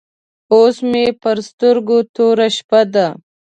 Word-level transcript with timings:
اوس 0.53 0.75
مې 0.91 1.05
پر 1.21 1.37
سترګو 1.49 1.97
توره 2.15 2.47
شپه 2.57 2.81
ده. 2.93 3.07